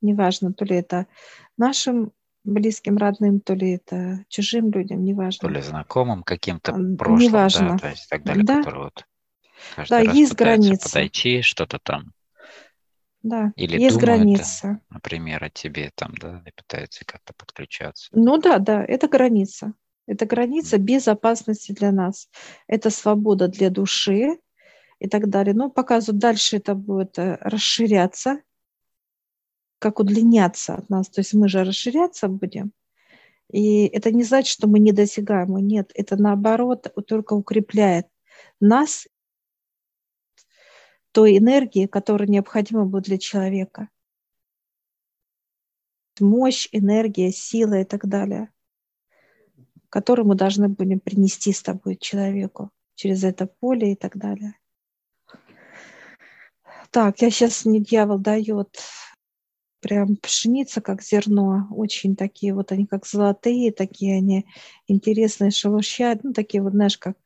Неважно, 0.00 0.52
то 0.52 0.64
ли 0.64 0.76
это 0.76 1.06
нашим 1.56 2.12
близким, 2.44 2.98
родным, 2.98 3.40
то 3.40 3.54
ли 3.54 3.72
это 3.72 4.24
чужим 4.28 4.70
людям, 4.70 5.02
неважно. 5.02 5.48
То 5.48 5.48
ли 5.48 5.62
знакомым 5.62 6.22
каким-то 6.22 6.72
прошлым, 6.98 7.18
неважно. 7.18 7.68
да, 7.70 7.78
то 7.78 7.88
есть 7.88 8.08
так 8.08 8.22
далее, 8.22 8.44
да. 8.44 8.58
которые 8.58 8.84
вот 8.84 9.06
каждый 9.74 9.90
да, 9.90 10.04
раз 10.04 10.14
есть 10.14 10.34
границы. 10.34 10.84
подойти, 10.84 11.42
что-то 11.42 11.78
там 11.78 12.12
да, 13.24 13.52
Или 13.56 13.80
есть 13.80 13.96
граница. 13.96 14.80
например, 14.90 15.42
о 15.42 15.48
тебе 15.48 15.90
там, 15.94 16.12
да, 16.20 16.42
и 16.46 16.50
пытается 16.50 17.06
как-то 17.06 17.32
подключаться. 17.32 18.10
Ну 18.12 18.36
да, 18.36 18.58
да, 18.58 18.84
это 18.84 19.08
граница. 19.08 19.72
Это 20.06 20.26
граница 20.26 20.76
безопасности 20.76 21.72
для 21.72 21.90
нас. 21.90 22.28
Это 22.68 22.90
свобода 22.90 23.48
для 23.48 23.70
души 23.70 24.38
и 24.98 25.08
так 25.08 25.30
далее. 25.30 25.54
Но 25.54 25.70
показывают, 25.70 26.20
дальше 26.20 26.58
это 26.58 26.74
будет 26.74 27.18
э, 27.18 27.38
расширяться, 27.40 28.42
как 29.78 30.00
удлиняться 30.00 30.74
от 30.74 30.90
нас. 30.90 31.08
То 31.08 31.22
есть 31.22 31.32
мы 31.32 31.48
же 31.48 31.64
расширяться 31.64 32.28
будем. 32.28 32.72
И 33.50 33.86
это 33.86 34.12
не 34.12 34.24
значит, 34.24 34.52
что 34.52 34.68
мы 34.68 34.80
недосягаемы. 34.80 35.62
Нет, 35.62 35.90
это 35.94 36.16
наоборот 36.20 36.92
только 37.06 37.32
укрепляет 37.32 38.06
нас 38.60 39.06
той 41.14 41.38
энергии, 41.38 41.86
которая 41.86 42.28
необходима 42.28 42.84
будет 42.84 43.04
для 43.04 43.18
человека. 43.18 43.88
Мощь, 46.18 46.68
энергия, 46.72 47.30
сила 47.30 47.80
и 47.80 47.84
так 47.84 48.06
далее, 48.08 48.52
которую 49.90 50.26
мы 50.26 50.34
должны 50.34 50.68
будем 50.68 50.98
принести 50.98 51.52
с 51.52 51.62
тобой 51.62 51.96
человеку 51.96 52.70
через 52.96 53.22
это 53.22 53.46
поле 53.46 53.92
и 53.92 53.96
так 53.96 54.16
далее. 54.16 54.56
Так, 56.90 57.22
я 57.22 57.30
сейчас 57.30 57.64
мне 57.64 57.80
дьявол 57.80 58.18
дает 58.18 58.76
прям 59.80 60.16
пшеница, 60.16 60.80
как 60.80 61.02
зерно, 61.02 61.68
очень 61.70 62.16
такие 62.16 62.54
вот 62.54 62.72
они 62.72 62.86
как 62.86 63.06
золотые, 63.06 63.70
такие 63.72 64.16
они 64.16 64.46
интересные, 64.88 65.50
шелушат, 65.52 66.24
ну 66.24 66.32
такие 66.32 66.62
вот, 66.62 66.72
знаешь, 66.72 66.98
как 66.98 67.16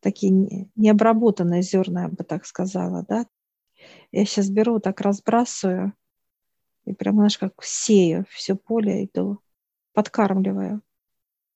такие 0.00 0.68
необработанные 0.76 1.62
зерна, 1.62 2.02
я 2.02 2.08
бы 2.08 2.24
так 2.24 2.46
сказала, 2.46 3.04
да. 3.08 3.26
Я 4.12 4.24
сейчас 4.24 4.48
беру, 4.48 4.80
так 4.80 5.00
разбрасываю 5.00 5.92
и 6.84 6.94
прям, 6.94 7.16
знаешь, 7.16 7.38
как 7.38 7.62
сею 7.62 8.24
все 8.30 8.56
поле, 8.56 9.04
иду, 9.04 9.40
подкармливаю 9.92 10.82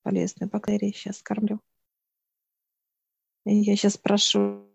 полезные 0.03 0.49
бактерии, 0.49 0.93
сейчас 0.93 1.23
кормлю. 1.23 1.61
И 3.45 3.55
я 3.55 3.77
сейчас 3.77 3.97
прошу 3.97 4.73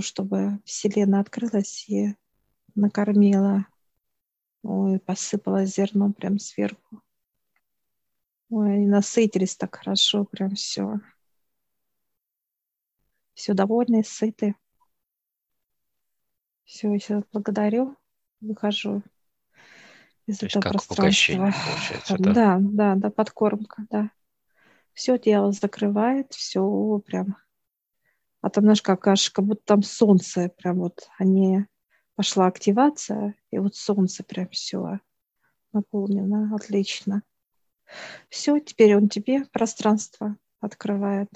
чтобы 0.00 0.60
Вселенная 0.64 1.20
открылась 1.20 1.88
и 1.88 2.14
накормила. 2.74 3.66
Ой, 4.62 4.98
посыпала 4.98 5.64
зерно 5.64 6.12
прям 6.12 6.38
сверху. 6.38 7.02
Ой, 8.50 8.74
они 8.74 8.86
насытились 8.86 9.56
так 9.56 9.76
хорошо, 9.76 10.24
прям 10.24 10.54
все. 10.54 11.00
Все 13.40 13.54
довольны, 13.54 14.04
сыты. 14.04 14.54
Все, 16.66 16.92
я 16.92 16.98
сейчас 16.98 17.24
благодарю. 17.32 17.96
Выхожу 18.42 19.02
из 20.26 20.40
То 20.40 20.46
этого 20.46 20.60
есть 20.60 20.62
как 20.62 20.72
пространства. 20.72 21.54
получается, 21.66 22.16
да? 22.18 22.34
Да, 22.34 22.58
да, 22.60 22.94
да, 22.96 23.10
подкормка, 23.10 23.86
да. 23.88 24.10
Все 24.92 25.18
дело 25.18 25.52
закрывает, 25.52 26.34
все 26.34 27.02
прям. 27.06 27.38
А 28.42 28.50
там, 28.50 28.64
знаешь, 28.64 28.82
как 28.82 29.06
аж 29.06 29.30
как 29.30 29.46
будто 29.46 29.62
там 29.64 29.82
солнце, 29.84 30.50
прям 30.50 30.80
вот 30.80 31.08
они 31.16 31.64
пошла 32.16 32.46
активация, 32.46 33.36
и 33.50 33.58
вот 33.58 33.74
солнце 33.74 34.22
прям 34.22 34.50
все 34.50 35.00
наполнено, 35.72 36.54
отлично. 36.54 37.22
Все, 38.28 38.60
теперь 38.60 38.96
он 38.96 39.08
тебе 39.08 39.46
пространство 39.46 40.36
открывает. 40.60 41.30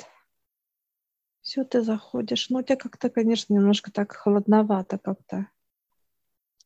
Все, 1.45 1.63
ты 1.63 1.83
заходишь. 1.83 2.49
Ну, 2.49 2.61
у 2.61 2.63
тебя 2.63 2.77
как-то, 2.77 3.11
конечно, 3.11 3.53
немножко 3.53 3.93
так 3.93 4.13
холодновато 4.13 4.97
как-то. 4.97 5.47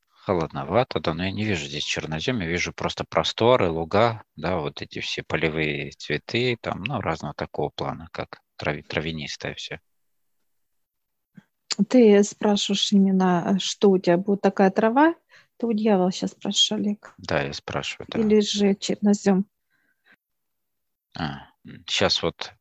Холодновато, 0.09 1.01
да, 1.01 1.15
но 1.15 1.25
я 1.25 1.33
не 1.33 1.45
вижу 1.45 1.67
здесь 1.67 1.83
чернозем, 1.83 2.39
я 2.41 2.47
вижу 2.47 2.73
просто 2.73 3.05
просторы, 3.05 3.71
луга, 3.71 4.23
да, 4.37 4.59
вот 4.59 4.81
эти 4.81 5.01
все 5.01 5.25
полевые 5.25 5.91
цветы, 5.91 6.57
там, 6.61 6.85
ну, 6.85 7.01
разного 7.01 7.35
такого 7.35 7.71
плана, 7.71 8.09
как 8.13 8.41
трави, 8.57 8.83
травянистое 8.83 9.55
все. 9.55 9.81
Ты 11.89 12.23
спрашиваешь 12.23 12.93
именно, 12.93 13.59
что 13.59 13.91
у 13.91 13.99
тебя 13.99 14.17
будет 14.17 14.43
такая 14.43 14.71
трава? 14.71 15.17
Ты 15.57 15.67
у 15.67 15.73
дьявола 15.73 16.13
сейчас 16.13 16.31
спрашиваешь, 16.31 16.73
Олег. 16.73 17.15
Да, 17.19 17.43
я 17.43 17.53
спрашиваю, 17.53 18.07
да. 18.11 18.21
Или 18.21 18.41
же 18.41 18.77
чернозем? 18.77 19.45
А, 21.17 21.51
сейчас 21.87 22.23
вот 22.23 22.53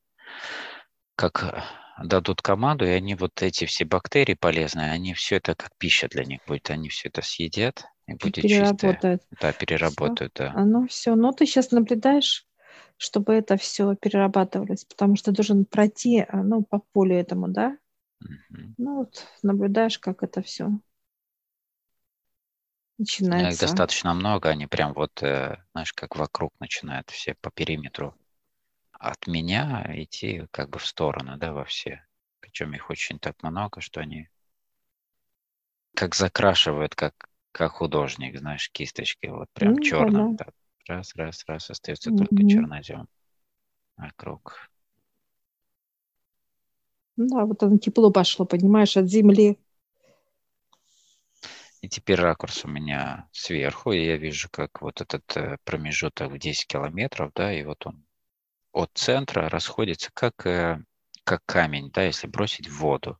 как 1.16 1.64
дадут 2.04 2.42
команду, 2.42 2.86
и 2.86 2.90
они 2.90 3.16
вот 3.16 3.42
эти 3.42 3.66
все 3.66 3.86
бактерии 3.86 4.34
полезные, 4.34 4.92
они 4.92 5.14
все 5.14 5.38
это 5.38 5.56
как 5.56 5.72
пища 5.78 6.08
для 6.08 6.24
них 6.24 6.42
будет, 6.48 6.70
они 6.70 6.90
все 6.90 7.10
это 7.10 7.22
съедят 7.22 7.86
и 8.08 8.14
будет 8.14 8.36
переработают. 8.36 9.22
чистое. 9.22 9.40
Да, 9.42 9.54
переработают, 9.54 10.34
все. 10.34 10.44
да. 10.44 10.54
А 10.56 10.66
ну 10.66 10.88
все, 10.88 11.16
ну 11.16 11.32
ты 11.32 11.46
сейчас 11.46 11.72
наблюдаешь, 11.72 12.46
чтобы 12.98 13.34
это 13.34 13.58
все 13.58 13.96
перерабатывалось, 13.96 14.86
потому 14.86 15.16
что 15.16 15.32
должен 15.32 15.66
пройти, 15.66 16.26
а, 16.28 16.44
ну, 16.44 16.64
по 16.64 16.80
полю 16.94 17.16
этому, 17.16 17.48
да? 17.48 17.78
Угу. 18.22 18.74
Ну 18.78 18.96
вот 18.98 19.28
наблюдаешь, 19.44 20.00
как 20.00 20.24
это 20.24 20.42
все 20.42 20.72
начинается. 22.98 23.66
Их 23.66 23.70
достаточно 23.70 24.14
много, 24.14 24.50
они 24.50 24.68
прям 24.68 24.94
вот, 24.94 25.22
э, 25.22 25.58
знаешь, 25.72 25.94
как 25.94 26.16
вокруг 26.16 26.54
начинают 26.60 27.10
все 27.10 27.36
по 27.36 27.52
периметру 27.52 28.16
от 29.00 29.28
меня 29.28 29.86
идти 29.96 30.48
как 30.52 30.70
бы 30.70 30.80
в 30.80 30.86
сторону, 30.86 31.38
да, 31.38 31.54
во 31.54 31.66
все. 31.66 32.06
Причем 32.40 32.74
их 32.74 32.90
очень 32.90 33.20
так 33.20 33.42
много, 33.44 33.82
что 33.82 34.00
они 34.02 34.30
как 35.96 36.16
закрашивают, 36.16 36.96
как, 36.96 37.30
как 37.52 37.74
художник, 37.74 38.38
знаешь, 38.38 38.70
кисточки, 38.72 39.28
вот 39.28 39.50
прям 39.54 39.74
ну, 39.74 39.82
черным. 39.82 40.36
Да. 40.36 40.48
Раз, 40.88 41.16
раз, 41.16 41.44
раз, 41.48 41.70
остается 41.70 42.12
mm-hmm. 42.12 42.18
только 42.18 42.48
чернозем 42.48 43.08
вокруг. 43.98 44.70
Ну 47.18 47.28
да, 47.28 47.46
вот 47.46 47.62
оно 47.64 47.78
тепло 47.78 48.12
пошло, 48.12 48.46
понимаешь, 48.46 48.96
от 48.96 49.08
земли. 49.08 49.58
И 51.82 51.90
теперь 51.90 52.20
ракурс 52.20 52.64
у 52.66 52.68
меня 52.68 53.28
сверху, 53.32 53.92
и 53.92 54.06
я 54.06 54.18
вижу, 54.18 54.50
как 54.52 54.82
вот 54.82 55.02
этот 55.02 55.38
э, 55.38 55.58
промежуток 55.64 56.32
в 56.32 56.38
10 56.38 56.68
километров, 56.68 57.32
да, 57.36 57.54
и 57.54 57.64
вот 57.64 57.86
он 57.86 58.07
от 58.78 58.92
центра 58.94 59.50
расходится 59.50 60.12
как, 60.14 60.46
э, 60.46 60.84
как 61.24 61.44
камень, 61.46 61.90
да, 61.92 62.04
если 62.04 62.28
бросить 62.28 62.68
в 62.68 62.78
воду. 62.78 63.18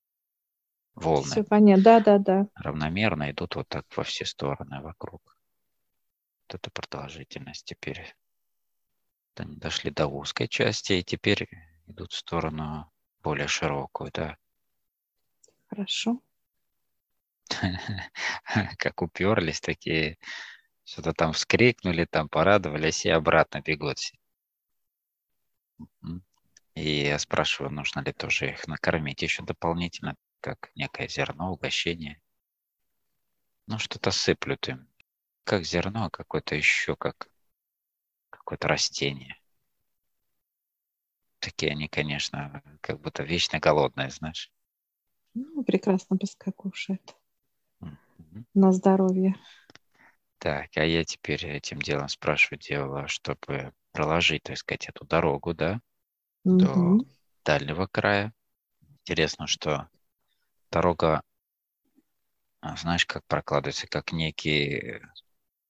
Волны. 0.94 1.32
Все 1.32 1.44
понятно, 1.44 1.84
да, 1.84 2.00
да, 2.00 2.18
да. 2.20 2.48
Равномерно 2.56 3.32
идут 3.32 3.56
вот 3.56 3.68
так 3.68 3.86
во 3.96 4.04
все 4.04 4.26
стороны 4.26 4.82
вокруг. 4.82 5.22
Вот 6.44 6.56
это 6.56 6.72
продолжительность 6.72 7.66
теперь. 7.66 8.16
Они 9.36 9.56
дошли 9.56 9.92
до 9.92 10.08
узкой 10.08 10.48
части 10.48 10.94
и 10.94 11.04
теперь 11.04 11.48
идут 11.88 12.12
в 12.12 12.18
сторону 12.18 12.92
более 13.22 13.48
широкую, 13.48 14.12
да. 14.12 14.38
Хорошо. 15.70 16.20
Как 18.78 19.02
уперлись 19.02 19.62
такие, 19.62 20.18
что-то 20.84 21.14
там 21.14 21.34
вскрикнули, 21.34 22.06
там 22.06 22.30
порадовались 22.30 23.06
и 23.06 23.10
обратно 23.10 23.62
бегут 23.62 24.00
все. 24.00 24.18
И 26.76 27.06
я 27.06 27.18
спрашиваю, 27.18 27.72
нужно 27.72 28.02
ли 28.02 28.14
тоже 28.14 28.52
их 28.52 28.68
накормить 28.68 29.22
еще 29.24 29.44
дополнительно, 29.44 30.16
как 30.42 30.72
некое 30.76 31.08
зерно, 31.08 31.52
угощение. 31.52 32.22
Ну, 33.66 33.80
что-то 33.80 34.12
сыплют 34.12 34.68
им. 34.68 34.88
Как 35.44 35.64
зерно, 35.64 36.06
а 36.06 36.10
какое-то 36.10 36.56
еще, 36.56 36.96
как 36.96 37.30
какое-то 38.30 38.68
растение. 38.68 39.40
Такие 41.40 41.72
они, 41.72 41.88
конечно, 41.88 42.62
как 42.82 43.02
будто 43.02 43.24
вечно 43.24 43.60
голодные, 43.60 44.10
знаешь. 44.10 44.52
Ну, 45.34 45.64
прекрасно, 45.64 46.18
пускай 46.18 46.54
кушает. 46.54 47.16
Mm-hmm. 47.82 48.46
На 48.54 48.72
здоровье. 48.72 49.36
Так, 50.40 50.70
а 50.78 50.86
я 50.86 51.04
теперь 51.04 51.46
этим 51.46 51.80
делом 51.80 52.08
спрашиваю 52.08 52.60
дело, 52.60 53.08
чтобы 53.08 53.74
проложить, 53.98 54.44
так 54.44 54.58
сказать, 54.58 54.90
эту 54.90 55.06
дорогу, 55.06 55.56
да, 55.56 55.82
угу. 56.44 56.58
до 56.58 56.98
дальнего 57.44 57.88
края. 57.88 58.32
Интересно, 59.02 59.48
что 59.48 59.90
дорога, 60.70 61.24
а, 62.62 62.78
знаешь, 62.78 63.08
как 63.08 63.26
прокладывается, 63.26 63.88
как 63.88 64.12
некий 64.12 65.02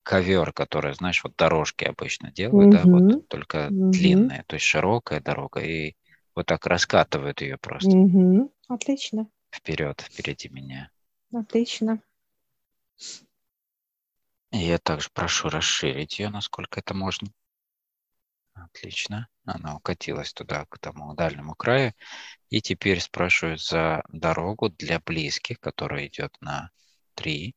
ковер, 0.02 0.52
который, 0.52 0.94
знаешь, 0.94 1.24
вот 1.24 1.36
дорожки 1.36 1.84
обычно 1.84 2.30
делают, 2.30 2.74
угу. 2.74 2.76
да, 2.76 2.82
вот 2.84 3.28
только 3.28 3.68
угу. 3.68 3.92
длинная, 3.92 4.44
то 4.46 4.56
есть 4.56 4.66
широкая 4.66 5.20
дорога, 5.22 5.60
и 5.60 5.94
вот 6.34 6.44
так 6.44 6.66
раскатывают 6.66 7.40
ее 7.40 7.56
просто. 7.56 7.88
Угу. 7.88 8.52
Отлично. 8.68 9.26
Вперед, 9.50 10.02
впереди 10.02 10.50
меня. 10.50 10.90
Отлично. 11.32 12.02
И 14.50 14.58
я 14.58 14.76
также 14.76 15.08
прошу 15.14 15.48
расширить 15.48 16.18
ее, 16.18 16.28
насколько 16.28 16.80
это 16.80 16.92
можно. 16.92 17.28
Отлично. 18.64 19.28
Она 19.44 19.76
укатилась 19.76 20.32
туда, 20.32 20.66
к 20.66 20.78
тому 20.78 21.14
дальнему 21.14 21.54
краю. 21.54 21.92
И 22.50 22.60
теперь 22.60 23.00
спрашиваю 23.00 23.58
за 23.58 24.02
дорогу 24.08 24.68
для 24.70 25.00
близких, 25.00 25.60
которая 25.60 26.06
идет 26.06 26.36
на 26.40 26.70
3. 27.14 27.54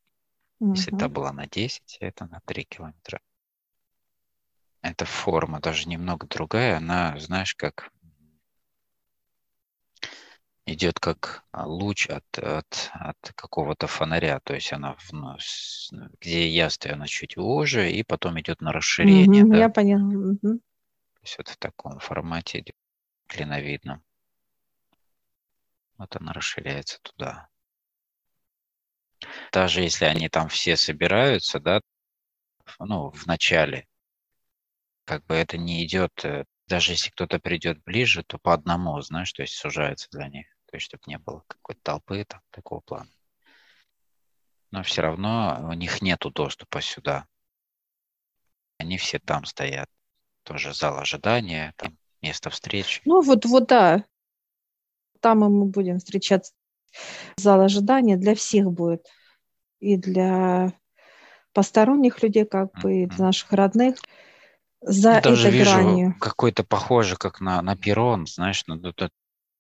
Угу. 0.60 0.74
Если 0.74 0.96
это 0.96 1.10
была 1.10 1.32
на 1.32 1.48
10, 1.48 1.98
это 2.00 2.26
на 2.28 2.42
3 2.46 2.64
километра. 2.66 3.20
Эта 4.82 5.06
форма 5.06 5.60
даже 5.60 5.88
немного 5.88 6.28
другая. 6.28 6.78
Она, 6.78 7.18
знаешь, 7.20 7.56
как 7.56 7.92
идет 10.66 11.00
как 11.00 11.44
луч 11.54 12.08
от, 12.08 12.26
от, 12.38 12.92
от 12.94 13.18
какого-то 13.36 13.88
фонаря. 13.88 14.40
То 14.44 14.54
есть 14.54 14.72
она, 14.74 14.96
в, 14.98 15.38
где 16.20 16.48
я 16.48 16.70
стою, 16.70 16.96
она 16.96 17.08
чуть 17.08 17.38
уже, 17.38 17.92
и 17.92 18.04
потом 18.04 18.40
идет 18.40 18.62
на 18.62 18.72
расширение. 18.72 19.44
Угу, 19.44 19.52
да? 19.52 19.58
Я 19.58 19.70
поняла. 19.70 20.04
Угу. 20.04 20.60
То 21.22 21.26
есть 21.28 21.38
вот 21.38 21.50
в 21.50 21.58
таком 21.58 22.00
формате 22.00 22.66
клиновидном. 23.28 24.04
Вот 25.98 26.16
она 26.16 26.34
расширяется 26.34 27.00
туда. 27.04 27.48
Даже 29.52 29.82
если 29.82 30.06
они 30.06 30.30
там 30.30 30.50
все 30.50 30.76
собираются, 30.76 31.60
да, 31.60 31.82
ну, 32.80 33.12
в 33.12 33.28
начале, 33.28 33.88
как 35.06 35.24
бы 35.28 35.36
это 35.36 35.60
не 35.60 35.86
идет, 35.86 36.26
э, 36.26 36.46
даже 36.66 36.94
если 36.94 37.12
кто-то 37.12 37.38
придет 37.38 37.84
ближе, 37.84 38.24
то 38.24 38.40
по 38.40 38.56
одному, 38.56 39.00
знаешь, 39.02 39.32
то 39.32 39.44
есть 39.44 39.54
сужается 39.54 40.08
для 40.10 40.28
них, 40.28 40.48
то 40.66 40.76
есть 40.76 40.88
чтобы 40.88 41.04
не 41.06 41.20
было 41.20 41.44
какой-то 41.46 41.82
толпы 41.84 42.26
там, 42.26 42.42
такого 42.50 42.80
плана. 42.80 43.12
Но 44.72 44.82
все 44.82 45.04
равно 45.04 45.68
у 45.70 45.74
них 45.74 46.02
нету 46.02 46.32
доступа 46.32 46.82
сюда. 46.82 47.28
Они 48.80 48.98
все 48.98 49.20
там 49.20 49.46
стоят 49.46 49.88
тоже 50.44 50.74
зал 50.74 50.98
ожидания, 50.98 51.74
там 51.78 51.98
место 52.22 52.50
встреч. 52.50 53.02
Ну 53.06 53.22
вот, 53.22 53.46
вот 53.46 53.68
да, 53.68 54.06
там 55.20 55.40
мы 55.40 55.66
будем 55.66 56.00
встречаться. 56.00 56.54
Зал 57.38 57.62
ожидания 57.62 58.18
для 58.18 58.36
всех 58.36 58.72
будет. 58.72 59.08
И 59.80 59.98
для 59.98 60.74
посторонних 61.54 62.22
людей, 62.22 62.46
как 62.46 62.72
бы, 62.82 62.92
mm-hmm. 62.92 63.04
и 63.04 63.06
для 63.08 63.26
наших 63.26 63.52
родных. 63.52 63.98
За 64.82 65.14
Я 65.14 65.22
даже 65.22 65.52
вижу 65.52 65.72
гранью. 65.72 66.16
какой-то 66.20 66.64
похоже, 66.64 67.16
как 67.16 67.40
на, 67.40 67.62
на 67.62 67.76
перрон, 67.76 68.26
знаешь, 68.26 68.64
ну, 68.66 68.80
тут 68.80 69.12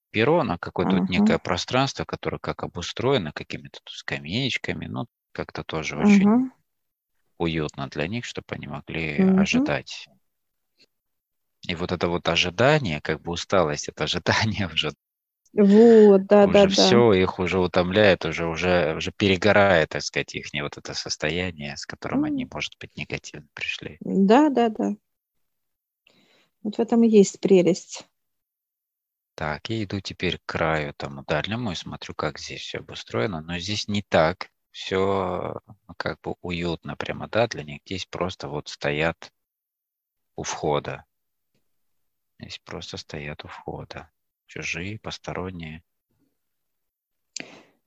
перрон, 0.10 0.52
а 0.52 0.58
какое-то 0.58 0.96
uh-huh. 0.96 1.00
вот 1.02 1.10
некое 1.10 1.38
пространство, 1.38 2.06
которое 2.06 2.40
как 2.40 2.64
обустроено 2.64 3.32
какими-то 3.32 3.80
скамеечками, 3.86 4.88
ну, 4.88 5.06
как-то 5.32 5.64
тоже 5.64 5.96
uh-huh. 5.96 6.06
очень 6.06 6.52
уютно 7.38 7.88
для 7.88 8.08
них, 8.08 8.26
чтобы 8.26 8.48
они 8.50 8.68
могли 8.68 9.20
uh-huh. 9.20 9.42
ожидать. 9.42 10.08
И 11.68 11.76
вот 11.76 11.92
это 11.92 12.08
вот 12.08 12.28
ожидание, 12.28 13.02
как 13.02 13.22
бы 13.22 13.32
усталость, 13.32 13.90
это 13.90 14.06
ожидание 14.06 14.68
уже 14.74 14.92
вот, 15.54 16.28
да, 16.28 16.46
уже 16.46 16.54
да, 16.54 16.68
все, 16.70 17.12
да. 17.12 17.18
их 17.18 17.40
уже 17.40 17.60
утомляет, 17.60 18.26
уже, 18.26 18.46
уже, 18.48 18.96
уже 18.96 19.12
перегорает, 19.12 19.90
так 19.90 20.02
сказать, 20.02 20.34
их 20.34 20.48
вот 20.62 20.78
это 20.78 20.94
состояние, 20.94 21.76
с 21.76 21.86
которым 21.86 22.24
mm. 22.24 22.28
они, 22.28 22.48
может 22.50 22.78
быть, 22.80 22.96
негативно 22.96 23.48
пришли. 23.54 23.98
Да, 24.00 24.50
да, 24.50 24.70
да. 24.70 24.96
Вот 26.64 26.78
в 26.78 26.80
этом 26.80 27.04
и 27.04 27.10
есть 27.10 27.42
прелесть. 27.42 28.08
Так, 29.36 29.70
я 29.70 29.84
иду 29.84 30.00
теперь 30.00 30.38
к 30.38 30.46
краю 30.46 30.94
тому 30.96 31.24
дальнему 31.24 31.72
и 31.72 31.76
смотрю, 31.76 32.14
как 32.14 32.38
здесь 32.40 32.62
все 32.62 32.78
обустроено. 32.78 33.42
Но 33.42 33.58
здесь 33.58 33.88
не 33.88 34.04
так. 34.04 34.52
Все 34.70 35.60
ну, 35.66 35.94
как 35.98 36.22
бы 36.22 36.36
уютно 36.42 36.96
прямо, 36.96 37.28
да, 37.28 37.48
для 37.48 37.64
них. 37.64 37.82
Здесь 37.86 38.06
просто 38.06 38.48
вот 38.48 38.70
стоят 38.70 39.34
у 40.36 40.44
входа. 40.44 41.06
Здесь 42.42 42.60
просто 42.66 42.98
стоят 42.98 43.46
у 43.46 43.48
входа 43.48 44.10
чужие, 44.48 45.00
посторонние. 45.00 45.84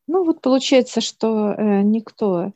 Ну 0.06 0.24
вот 0.24 0.40
получается, 0.40 1.00
что 1.00 1.52
э, 1.52 1.82
никто 1.82 2.52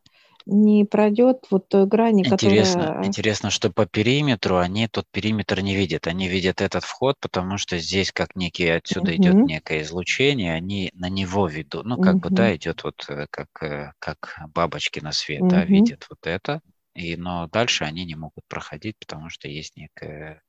не 0.46 0.86
пройдет 0.86 1.44
вот 1.50 1.68
той 1.68 1.86
грани, 1.86 2.20
интересно, 2.24 2.80
которая... 2.80 3.06
Интересно, 3.06 3.50
что 3.50 3.70
по 3.70 3.84
периметру 3.84 4.56
они 4.56 4.88
тот 4.88 5.06
периметр 5.10 5.60
не 5.60 5.76
видят. 5.76 6.06
Они 6.06 6.26
видят 6.26 6.62
этот 6.62 6.84
вход, 6.84 7.16
потому 7.20 7.58
что 7.58 7.78
здесь 7.78 8.12
как 8.12 8.34
некий, 8.34 8.68
отсюда 8.68 9.12
угу. 9.12 9.16
идет 9.16 9.34
некое 9.34 9.82
излучение, 9.82 10.54
они 10.54 10.90
на 10.94 11.10
него 11.10 11.46
ведут. 11.46 11.84
Ну, 11.84 12.00
как 12.00 12.16
угу. 12.16 12.28
бы, 12.28 12.30
да, 12.30 12.56
идет 12.56 12.82
вот 12.82 13.04
э, 13.08 13.26
как, 13.30 13.62
э, 13.62 13.92
как 13.98 14.40
бабочки 14.54 15.00
на 15.00 15.12
свет, 15.12 15.42
угу. 15.42 15.50
да, 15.50 15.64
видят 15.64 16.06
вот 16.08 16.26
это. 16.26 16.62
И, 16.94 17.16
но 17.16 17.46
дальше 17.46 17.84
они 17.84 18.06
не 18.06 18.14
могут 18.14 18.44
проходить, 18.48 18.96
потому 18.98 19.28
что 19.28 19.48
есть 19.48 19.76
некая 19.76 20.42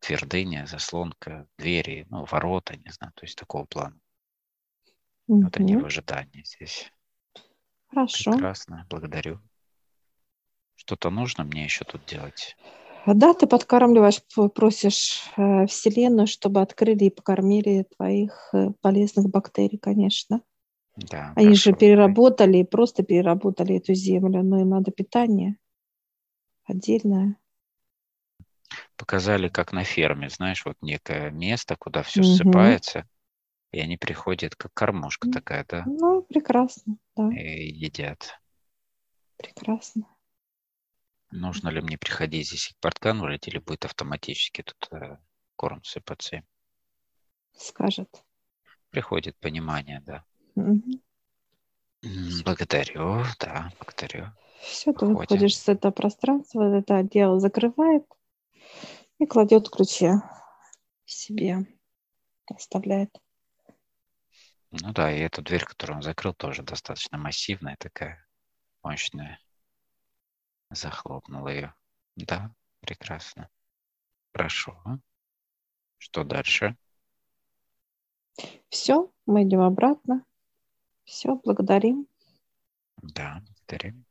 твердыня, 0.00 0.66
заслонка, 0.66 1.46
двери, 1.58 2.06
ну, 2.10 2.24
ворота, 2.24 2.76
не 2.76 2.90
знаю, 2.90 3.12
то 3.14 3.24
есть 3.24 3.36
такого 3.36 3.64
плана. 3.64 3.98
Mm-hmm. 5.28 5.42
Вот 5.42 5.56
они 5.56 5.76
в 5.76 5.84
ожидании 5.84 6.44
здесь. 6.44 6.92
Хорошо. 7.88 8.32
Прекрасно, 8.32 8.86
благодарю. 8.88 9.40
Что-то 10.76 11.10
нужно 11.10 11.44
мне 11.44 11.64
еще 11.64 11.84
тут 11.84 12.04
делать? 12.06 12.56
Да, 13.06 13.34
ты 13.34 13.46
подкармливаешь, 13.46 14.20
просишь 14.54 15.22
э, 15.36 15.66
Вселенную, 15.66 16.26
чтобы 16.26 16.60
открыли 16.60 17.04
и 17.04 17.10
покормили 17.10 17.86
твоих 17.96 18.50
э, 18.52 18.70
полезных 18.80 19.30
бактерий, 19.30 19.78
конечно. 19.78 20.42
Да, 20.96 21.32
Они 21.36 21.48
хорошо. 21.48 21.70
же 21.70 21.76
переработали, 21.76 22.62
просто 22.64 23.04
переработали 23.04 23.76
эту 23.76 23.94
землю, 23.94 24.42
но 24.42 24.60
им 24.60 24.70
надо 24.70 24.90
питание 24.90 25.56
отдельное 26.64 27.36
показали, 28.96 29.48
как 29.48 29.72
на 29.72 29.84
ферме, 29.84 30.28
знаешь, 30.28 30.64
вот 30.64 30.76
некое 30.80 31.30
место, 31.30 31.76
куда 31.76 32.02
все 32.02 32.20
угу. 32.20 32.28
ссыпается, 32.28 33.08
и 33.72 33.80
они 33.80 33.96
приходят, 33.96 34.56
как 34.56 34.72
кормушка 34.74 35.30
такая, 35.30 35.64
да? 35.68 35.84
Ну, 35.86 36.22
прекрасно, 36.22 36.96
да. 37.16 37.28
И 37.32 37.68
едят. 37.68 38.40
Прекрасно. 39.36 40.06
Нужно 41.30 41.68
ли 41.68 41.80
мне 41.80 41.98
приходить 41.98 42.46
здесь 42.46 42.68
к 42.68 42.80
подкармливать, 42.80 43.48
или 43.48 43.58
будет 43.58 43.84
автоматически 43.84 44.62
тут 44.62 44.88
э, 44.92 45.18
корм 45.56 45.82
сыпаться? 45.84 46.42
Скажет. 47.56 48.24
Приходит 48.90 49.36
понимание, 49.38 50.00
да. 50.06 50.24
Угу. 50.54 51.00
Благодарю, 52.44 53.24
да, 53.40 53.72
благодарю. 53.78 54.26
Все, 54.62 54.92
ты 54.92 55.06
выходишь 55.06 55.58
с 55.58 55.68
этого 55.68 55.92
пространства, 55.92 56.78
это 56.78 56.96
отдел 56.96 57.38
закрывает, 57.38 58.04
и 59.18 59.26
кладет 59.26 59.70
ключи 59.70 60.10
себе, 61.04 61.66
оставляет. 62.46 63.10
Ну 64.70 64.92
да, 64.92 65.12
и 65.12 65.20
эту 65.20 65.42
дверь, 65.42 65.64
которую 65.64 65.98
он 65.98 66.02
закрыл, 66.02 66.34
тоже 66.34 66.62
достаточно 66.62 67.18
массивная, 67.18 67.76
такая 67.78 68.26
мощная. 68.82 69.40
Захлопнул 70.70 71.46
ее. 71.46 71.74
Да, 72.16 72.52
прекрасно. 72.80 73.48
Хорошо. 74.32 74.76
Что 75.98 76.24
дальше? 76.24 76.76
Все, 78.68 79.10
мы 79.26 79.44
идем 79.44 79.60
обратно. 79.60 80.24
Все, 81.04 81.36
благодарим. 81.36 82.06
Да, 82.96 83.42
благодарим. 83.46 84.05